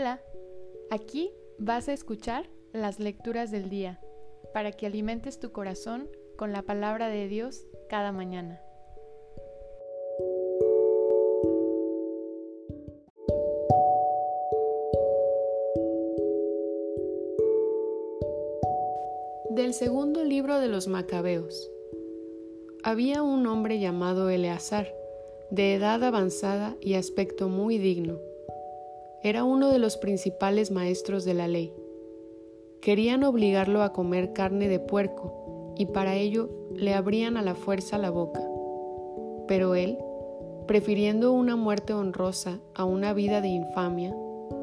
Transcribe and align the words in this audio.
Hola, 0.00 0.22
aquí 0.90 1.32
vas 1.58 1.88
a 1.88 1.92
escuchar 1.92 2.48
las 2.72 3.00
lecturas 3.00 3.50
del 3.50 3.68
día 3.68 3.98
para 4.54 4.70
que 4.70 4.86
alimentes 4.86 5.40
tu 5.40 5.50
corazón 5.50 6.08
con 6.36 6.52
la 6.52 6.62
palabra 6.62 7.08
de 7.08 7.26
Dios 7.26 7.66
cada 7.88 8.12
mañana. 8.12 8.62
Del 19.50 19.74
segundo 19.74 20.22
libro 20.22 20.60
de 20.60 20.68
los 20.68 20.86
Macabeos. 20.86 21.72
Había 22.84 23.24
un 23.24 23.44
hombre 23.48 23.80
llamado 23.80 24.30
Eleazar, 24.30 24.94
de 25.50 25.74
edad 25.74 26.04
avanzada 26.04 26.76
y 26.80 26.94
aspecto 26.94 27.48
muy 27.48 27.78
digno 27.78 28.27
era 29.28 29.44
uno 29.44 29.70
de 29.70 29.78
los 29.78 29.98
principales 29.98 30.70
maestros 30.70 31.26
de 31.26 31.34
la 31.34 31.48
ley. 31.48 31.74
Querían 32.80 33.24
obligarlo 33.24 33.82
a 33.82 33.92
comer 33.92 34.32
carne 34.32 34.68
de 34.68 34.80
puerco 34.80 35.74
y 35.76 35.86
para 35.86 36.16
ello 36.16 36.48
le 36.74 36.94
abrían 36.94 37.36
a 37.36 37.42
la 37.42 37.54
fuerza 37.54 37.98
la 37.98 38.08
boca. 38.08 38.40
Pero 39.46 39.74
él, 39.74 39.98
prefiriendo 40.66 41.32
una 41.32 41.56
muerte 41.56 41.92
honrosa 41.92 42.60
a 42.74 42.84
una 42.84 43.12
vida 43.12 43.42
de 43.42 43.48
infamia, 43.48 44.16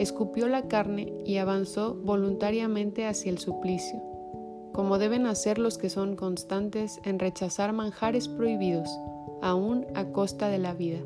escupió 0.00 0.48
la 0.48 0.66
carne 0.66 1.12
y 1.24 1.36
avanzó 1.36 1.94
voluntariamente 1.94 3.06
hacia 3.06 3.30
el 3.30 3.38
suplicio, 3.38 4.02
como 4.72 4.98
deben 4.98 5.26
hacer 5.26 5.58
los 5.58 5.78
que 5.78 5.88
son 5.88 6.16
constantes 6.16 7.00
en 7.04 7.20
rechazar 7.20 7.72
manjares 7.72 8.26
prohibidos, 8.26 8.88
aún 9.40 9.86
a 9.94 10.06
costa 10.06 10.48
de 10.48 10.58
la 10.58 10.74
vida. 10.74 10.98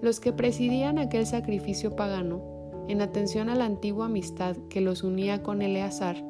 Los 0.00 0.20
que 0.20 0.32
presidían 0.32 0.98
aquel 0.98 1.26
sacrificio 1.26 1.96
pagano, 1.96 2.84
en 2.88 3.02
atención 3.02 3.48
a 3.48 3.54
la 3.54 3.64
antigua 3.64 4.06
amistad 4.06 4.56
que 4.70 4.80
los 4.80 5.02
unía 5.02 5.42
con 5.42 5.60
Eleazar, 5.60 6.24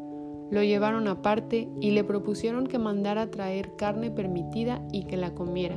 lo 0.50 0.62
llevaron 0.62 1.06
aparte 1.06 1.69
y 1.80 1.91
le 1.91 2.05
propusieron 2.05 2.66
que 2.66 2.78
mandara 2.78 3.30
traer 3.30 3.77
carne 3.77 4.11
permitida 4.11 4.83
y 4.91 5.05
que 5.05 5.19
la 5.19 5.34
comiera, 5.34 5.77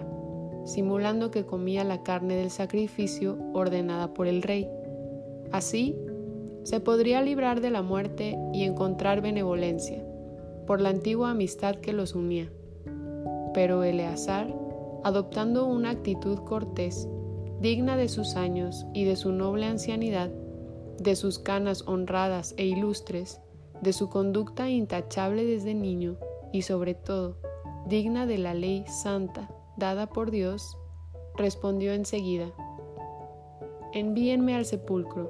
simulando 0.63 1.29
que 1.29 1.45
comía 1.45 1.83
la 1.83 2.01
carne 2.03 2.35
del 2.35 2.49
sacrificio 2.49 3.37
ordenada 3.53 4.13
por 4.13 4.27
el 4.27 4.41
rey. 4.41 4.69
Así, 5.51 5.97
se 6.63 6.79
podría 6.79 7.21
librar 7.21 7.59
de 7.59 7.71
la 7.71 7.81
muerte 7.81 8.37
y 8.53 8.63
encontrar 8.63 9.21
benevolencia, 9.21 10.05
por 10.65 10.79
la 10.79 10.89
antigua 10.89 11.31
amistad 11.31 11.75
que 11.75 11.91
los 11.91 12.15
unía. 12.15 12.49
Pero 13.53 13.83
Eleazar, 13.83 14.55
adoptando 15.03 15.65
una 15.65 15.89
actitud 15.89 16.39
cortés, 16.39 17.09
digna 17.61 17.95
de 17.95 18.09
sus 18.09 18.35
años 18.35 18.87
y 18.91 19.05
de 19.05 19.15
su 19.15 19.31
noble 19.31 19.67
ancianidad, 19.67 20.31
de 20.97 21.15
sus 21.15 21.37
canas 21.37 21.83
honradas 21.87 22.55
e 22.57 22.65
ilustres, 22.65 23.39
de 23.81 23.93
su 23.93 24.09
conducta 24.09 24.67
intachable 24.67 25.45
desde 25.45 25.75
niño 25.75 26.17
y 26.51 26.63
sobre 26.63 26.95
todo 26.95 27.37
digna 27.87 28.25
de 28.25 28.39
la 28.39 28.55
ley 28.55 28.83
santa 28.87 29.47
dada 29.77 30.07
por 30.07 30.31
Dios, 30.31 30.75
respondió 31.37 31.93
enseguida, 31.93 32.51
envíenme 33.93 34.55
al 34.55 34.65
sepulcro, 34.65 35.29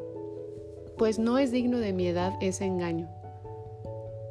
pues 0.98 1.20
no 1.20 1.38
es 1.38 1.52
digno 1.52 1.80
de 1.80 1.92
mi 1.92 2.08
edad 2.08 2.34
ese 2.40 2.66
engaño. 2.66 3.10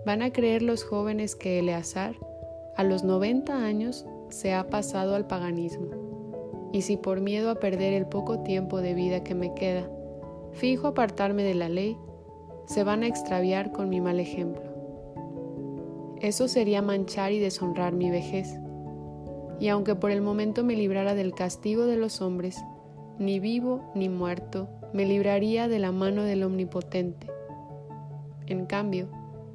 Van 0.07 0.23
a 0.23 0.33
creer 0.33 0.63
los 0.63 0.85
jóvenes 0.85 1.37
que 1.37 1.59
Eleazar, 1.59 2.17
a 2.77 2.83
los 2.83 3.05
90 3.05 3.63
años, 3.63 4.07
se 4.31 4.55
ha 4.55 4.71
pasado 4.71 5.15
al 5.15 5.27
paganismo 5.27 6.00
y 6.73 6.83
si 6.83 6.97
por 6.97 7.21
miedo 7.21 7.51
a 7.51 7.57
perder 7.57 7.93
el 7.93 8.07
poco 8.07 8.41
tiempo 8.41 8.81
de 8.81 8.95
vida 8.95 9.25
que 9.25 9.35
me 9.35 9.55
queda, 9.55 9.91
fijo 10.53 10.89
apartarme 10.89 11.43
de 11.43 11.55
la 11.55 11.69
ley, 11.69 11.97
se 12.67 12.85
van 12.85 13.03
a 13.03 13.07
extraviar 13.07 13.73
con 13.73 13.89
mi 13.89 14.01
mal 14.01 14.21
ejemplo. 14.21 14.63
Eso 16.21 16.49
sería 16.49 16.83
manchar 16.83 17.33
y 17.33 17.39
deshonrar 17.39 17.95
mi 17.95 18.11
vejez. 18.11 18.59
Y 19.59 19.69
aunque 19.69 19.95
por 19.95 20.11
el 20.11 20.21
momento 20.21 20.65
me 20.65 20.77
librara 20.77 21.15
del 21.15 21.35
castigo 21.35 21.87
de 21.87 21.97
los 21.97 22.21
hombres, 22.21 22.63
ni 23.19 23.41
vivo 23.41 23.91
ni 23.95 24.09
muerto 24.09 24.69
me 24.93 25.05
libraría 25.05 25.69
de 25.69 25.79
la 25.79 25.93
mano 25.93 26.23
del 26.23 26.43
Omnipotente. 26.43 27.27
En 28.47 28.67
cambio, 28.67 29.09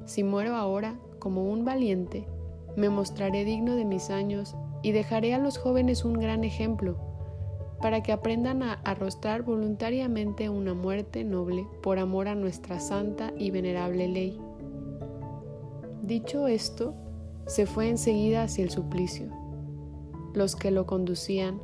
si 0.04 0.22
muero 0.22 0.54
ahora 0.54 0.98
como 1.18 1.50
un 1.50 1.64
valiente, 1.64 2.26
me 2.76 2.88
mostraré 2.88 3.44
digno 3.44 3.74
de 3.74 3.84
mis 3.84 4.10
años 4.10 4.54
y 4.82 4.92
dejaré 4.92 5.34
a 5.34 5.38
los 5.38 5.58
jóvenes 5.58 6.04
un 6.04 6.14
gran 6.14 6.44
ejemplo 6.44 7.05
para 7.80 8.02
que 8.02 8.12
aprendan 8.12 8.62
a 8.62 8.74
arrostrar 8.84 9.42
voluntariamente 9.42 10.48
una 10.48 10.74
muerte 10.74 11.24
noble 11.24 11.66
por 11.82 11.98
amor 11.98 12.28
a 12.28 12.34
nuestra 12.34 12.80
santa 12.80 13.32
y 13.36 13.50
venerable 13.50 14.08
ley. 14.08 14.40
Dicho 16.02 16.46
esto, 16.46 16.94
se 17.46 17.66
fue 17.66 17.88
enseguida 17.88 18.44
hacia 18.44 18.64
el 18.64 18.70
suplicio. 18.70 19.26
Los 20.34 20.56
que 20.56 20.70
lo 20.70 20.86
conducían, 20.86 21.60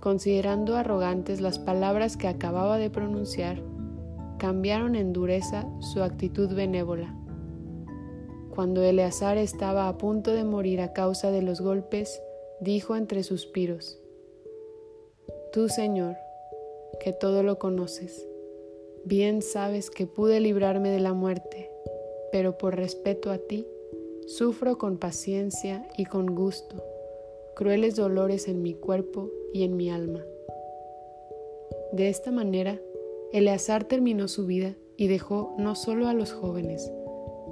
considerando 0.00 0.76
arrogantes 0.76 1.40
las 1.40 1.58
palabras 1.58 2.16
que 2.16 2.28
acababa 2.28 2.78
de 2.78 2.90
pronunciar, 2.90 3.62
cambiaron 4.38 4.96
en 4.96 5.12
dureza 5.12 5.66
su 5.80 6.02
actitud 6.02 6.54
benévola. 6.54 7.14
Cuando 8.54 8.82
Eleazar 8.82 9.38
estaba 9.38 9.88
a 9.88 9.98
punto 9.98 10.32
de 10.32 10.44
morir 10.44 10.80
a 10.80 10.92
causa 10.92 11.30
de 11.30 11.42
los 11.42 11.60
golpes, 11.60 12.20
dijo 12.60 12.94
entre 12.94 13.24
suspiros, 13.24 13.98
Tú, 15.54 15.68
Señor, 15.68 16.16
que 16.98 17.12
todo 17.12 17.44
lo 17.44 17.60
conoces, 17.60 18.26
bien 19.04 19.40
sabes 19.40 19.88
que 19.88 20.04
pude 20.04 20.40
librarme 20.40 20.90
de 20.90 20.98
la 20.98 21.12
muerte, 21.12 21.70
pero 22.32 22.58
por 22.58 22.74
respeto 22.74 23.30
a 23.30 23.38
ti, 23.38 23.64
sufro 24.26 24.78
con 24.78 24.98
paciencia 24.98 25.86
y 25.96 26.06
con 26.06 26.34
gusto 26.34 26.82
crueles 27.54 27.94
dolores 27.94 28.48
en 28.48 28.62
mi 28.62 28.74
cuerpo 28.74 29.30
y 29.52 29.62
en 29.62 29.76
mi 29.76 29.90
alma. 29.90 30.24
De 31.92 32.08
esta 32.08 32.32
manera, 32.32 32.80
Eleazar 33.32 33.84
terminó 33.84 34.26
su 34.26 34.46
vida 34.46 34.74
y 34.96 35.06
dejó 35.06 35.54
no 35.56 35.76
solo 35.76 36.08
a 36.08 36.14
los 36.14 36.32
jóvenes, 36.32 36.90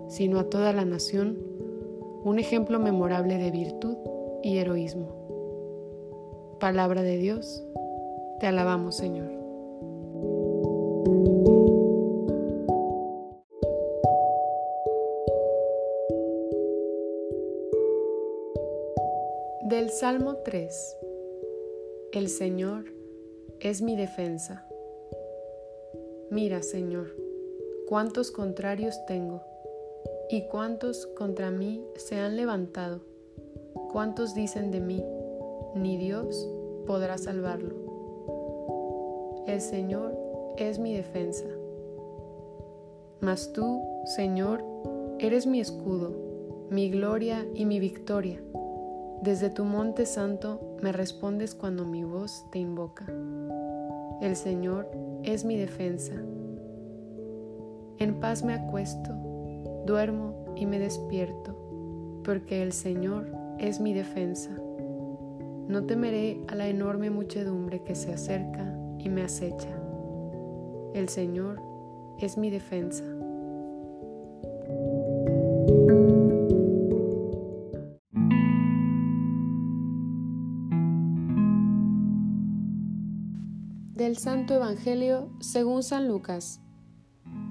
sino 0.08 0.40
a 0.40 0.50
toda 0.50 0.72
la 0.72 0.84
nación 0.84 1.38
un 2.24 2.40
ejemplo 2.40 2.80
memorable 2.80 3.38
de 3.38 3.52
virtud 3.52 3.96
y 4.42 4.58
heroísmo. 4.58 6.56
Palabra 6.58 7.02
de 7.02 7.18
Dios 7.18 7.64
te 8.42 8.48
alabamos, 8.48 8.96
Señor. 8.96 9.30
Del 19.62 19.90
Salmo 19.90 20.38
3. 20.38 20.96
El 22.14 22.28
Señor 22.28 22.86
es 23.60 23.80
mi 23.80 23.94
defensa. 23.94 24.66
Mira, 26.28 26.64
Señor, 26.64 27.14
cuántos 27.88 28.32
contrarios 28.32 29.06
tengo 29.06 29.40
y 30.30 30.48
cuántos 30.48 31.06
contra 31.06 31.52
mí 31.52 31.86
se 31.94 32.18
han 32.18 32.36
levantado. 32.36 33.02
Cuántos 33.92 34.34
dicen 34.34 34.72
de 34.72 34.80
mí, 34.80 35.04
ni 35.76 35.96
Dios 35.96 36.50
podrá 36.88 37.18
salvarlo. 37.18 37.81
El 39.44 39.60
Señor 39.60 40.16
es 40.56 40.78
mi 40.78 40.94
defensa. 40.94 41.46
Mas 43.20 43.52
tú, 43.52 43.82
Señor, 44.04 44.64
eres 45.18 45.48
mi 45.48 45.58
escudo, 45.58 46.14
mi 46.70 46.88
gloria 46.90 47.44
y 47.52 47.64
mi 47.64 47.80
victoria. 47.80 48.40
Desde 49.20 49.50
tu 49.50 49.64
monte 49.64 50.06
santo 50.06 50.76
me 50.80 50.92
respondes 50.92 51.56
cuando 51.56 51.84
mi 51.84 52.04
voz 52.04 52.46
te 52.52 52.60
invoca. 52.60 53.04
El 54.20 54.36
Señor 54.36 54.88
es 55.24 55.44
mi 55.44 55.56
defensa. 55.56 56.14
En 57.98 58.20
paz 58.20 58.44
me 58.44 58.54
acuesto, 58.54 59.10
duermo 59.86 60.54
y 60.54 60.66
me 60.66 60.78
despierto, 60.78 61.56
porque 62.22 62.62
el 62.62 62.72
Señor 62.72 63.26
es 63.58 63.80
mi 63.80 63.92
defensa. 63.92 64.52
No 65.66 65.84
temeré 65.84 66.44
a 66.46 66.54
la 66.54 66.68
enorme 66.68 67.10
muchedumbre 67.10 67.82
que 67.82 67.96
se 67.96 68.12
acerca 68.12 68.78
y 69.02 69.08
me 69.08 69.22
acecha. 69.22 69.68
El 70.94 71.08
Señor 71.08 71.60
es 72.18 72.36
mi 72.36 72.50
defensa. 72.50 73.04
Del 83.94 84.16
Santo 84.18 84.54
Evangelio 84.54 85.30
según 85.40 85.82
San 85.82 86.08
Lucas. 86.08 86.60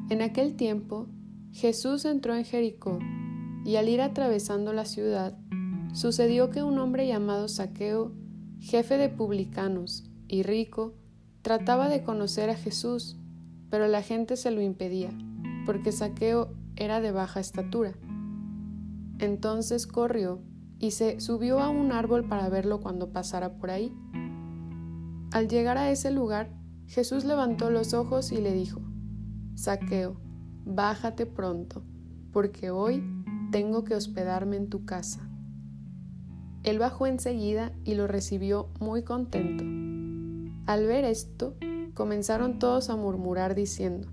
En 0.10 0.22
aquel 0.22 0.56
tiempo, 0.56 1.08
Jesús 1.54 2.06
entró 2.06 2.36
en 2.36 2.44
Jericó, 2.46 3.00
y 3.64 3.76
al 3.76 3.88
ir 3.90 4.02
atravesando 4.02 4.74
la 4.74 4.86
ciudad, 4.86 5.38
sucedió 5.94 6.50
que 6.50 6.64
un 6.64 6.80
hombre 6.80 7.08
llamado 7.08 7.48
Saqueo, 7.48 8.12
jefe 8.60 8.98
de 8.98 9.10
publicanos 9.10 10.04
y 10.28 10.44
rico, 10.44 10.96
trataba 11.42 11.90
de 11.90 12.04
conocer 12.04 12.50
a 12.50 12.56
Jesús, 12.56 13.18
pero 13.70 13.88
la 13.88 14.02
gente 14.02 14.36
se 14.36 14.52
lo 14.52 14.62
impedía, 14.62 15.12
porque 15.66 15.92
Saqueo 15.92 16.54
era 16.76 17.02
de 17.02 17.12
baja 17.12 17.40
estatura. 17.40 17.94
Entonces 19.20 19.88
corrió 19.88 20.42
y 20.80 20.92
se 20.92 21.20
subió 21.20 21.60
a 21.60 21.70
un 21.70 21.92
árbol 21.92 22.28
para 22.28 22.50
verlo 22.50 22.82
cuando 22.82 23.12
pasara 23.12 23.58
por 23.58 23.70
ahí. 23.70 23.94
Al 25.32 25.48
llegar 25.48 25.78
a 25.78 25.92
ese 25.92 26.12
lugar, 26.12 26.52
Jesús 26.88 27.24
levantó 27.24 27.70
los 27.70 27.94
ojos 27.94 28.32
y 28.32 28.42
le 28.42 28.54
dijo, 28.54 28.82
Saqueo, 29.56 30.20
bájate 30.66 31.26
pronto, 31.26 31.84
porque 32.34 32.72
hoy 32.72 33.04
tengo 33.52 33.84
que 33.84 33.96
hospedarme 33.96 34.58
en 34.58 34.70
tu 34.70 34.86
casa. 34.86 35.30
Él 36.64 36.80
bajó 36.80 37.08
enseguida 37.08 37.72
y 37.84 37.96
lo 37.96 38.08
recibió 38.08 38.70
muy 38.80 39.04
contento. 39.04 39.81
Al 40.66 40.86
ver 40.86 41.06
esto, 41.06 41.56
comenzaron 41.94 42.60
todos 42.60 42.90
a 42.90 42.96
murmurar 42.96 43.56
diciendo, 43.56 44.08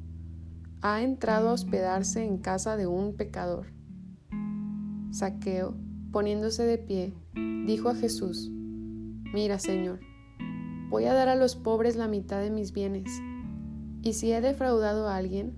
ha 0.80 1.02
entrado 1.02 1.48
a 1.48 1.52
hospedarse 1.52 2.24
en 2.24 2.38
casa 2.38 2.76
de 2.76 2.86
un 2.86 3.16
pecador. 3.16 3.66
Saqueo, 5.10 5.74
poniéndose 6.12 6.64
de 6.64 6.78
pie, 6.78 7.14
dijo 7.66 7.88
a 7.88 7.94
Jesús, 7.94 8.50
Mira, 8.50 9.58
Señor, 9.58 10.00
voy 10.88 11.04
a 11.04 11.14
dar 11.14 11.28
a 11.28 11.36
los 11.36 11.56
pobres 11.56 11.96
la 11.96 12.08
mitad 12.08 12.40
de 12.40 12.50
mis 12.50 12.72
bienes, 12.72 13.10
y 14.02 14.14
si 14.14 14.32
he 14.32 14.40
defraudado 14.40 15.08
a 15.08 15.16
alguien, 15.16 15.54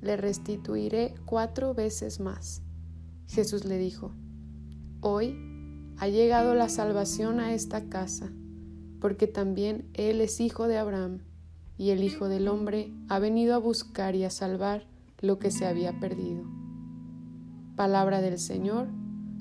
le 0.00 0.16
restituiré 0.16 1.14
cuatro 1.24 1.74
veces 1.74 2.20
más. 2.20 2.62
Jesús 3.26 3.64
le 3.64 3.78
dijo, 3.78 4.14
Hoy 5.00 5.36
ha 5.98 6.08
llegado 6.08 6.54
la 6.54 6.68
salvación 6.68 7.40
a 7.40 7.52
esta 7.52 7.88
casa, 7.88 8.32
porque 9.00 9.26
también 9.26 9.88
Él 9.94 10.20
es 10.20 10.40
hijo 10.40 10.68
de 10.68 10.78
Abraham 10.78 11.20
y 11.78 11.90
el 11.90 12.04
Hijo 12.04 12.28
del 12.28 12.46
Hombre 12.48 12.92
ha 13.08 13.18
venido 13.18 13.54
a 13.54 13.58
buscar 13.58 14.14
y 14.14 14.24
a 14.24 14.30
salvar 14.30 14.86
lo 15.20 15.38
que 15.38 15.50
se 15.50 15.66
había 15.66 15.98
perdido. 15.98 16.44
Palabra 17.74 18.20
del 18.20 18.38
Señor, 18.38 18.88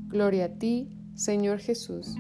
gloria 0.08 0.46
a 0.46 0.50
ti, 0.58 0.88
Señor 1.16 1.60
Jesús. 1.60 2.16